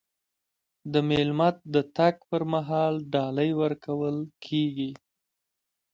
[0.93, 4.91] د میلمه د تګ پر مهال ډالۍ ورکول کیږي.